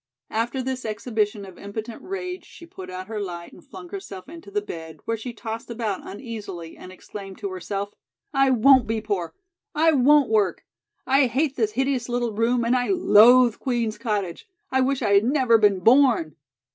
After 0.31 0.63
this 0.63 0.83
exhibition 0.83 1.45
of 1.45 1.59
impotent 1.59 2.01
rage, 2.01 2.43
she 2.45 2.65
put 2.65 2.89
out 2.89 3.05
her 3.05 3.19
light 3.21 3.53
and 3.53 3.63
flung 3.63 3.89
herself 3.89 4.27
into 4.27 4.49
the 4.49 4.59
bed, 4.59 4.99
where 5.05 5.15
she 5.15 5.31
tossed 5.31 5.69
about 5.69 6.01
uneasily 6.07 6.75
and 6.75 6.91
exclaimed 6.91 7.37
to 7.37 7.51
herself: 7.51 7.93
"I 8.33 8.49
won't 8.49 8.87
be 8.87 8.99
poor! 8.99 9.35
I 9.75 9.91
won't 9.91 10.31
work. 10.31 10.65
I 11.05 11.27
hate 11.27 11.55
this 11.55 11.73
hideous 11.73 12.09
little 12.09 12.33
room 12.33 12.65
and 12.65 12.75
I 12.75 12.87
loathe 12.87 13.59
Queen's 13.59 13.99
Cottage. 13.99 14.47
I 14.71 14.81
wish 14.81 15.03
I 15.03 15.13
had 15.13 15.23
never 15.23 15.59
been 15.59 15.81
born." 15.81 16.35